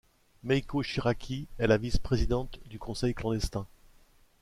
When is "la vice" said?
1.67-1.99